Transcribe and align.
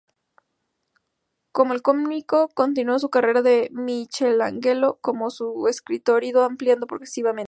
Como 1.51 1.73
el 1.73 1.81
cómico 1.83 2.47
continuó 2.55 2.97
su 2.97 3.09
carrera 3.11 3.41
de 3.43 3.69
Michelangelo 3.73 4.97
como 5.01 5.27
un 5.53 5.69
escritor 5.69 6.23
ido 6.23 6.43
ampliando 6.43 6.87
progresivamente. 6.87 7.39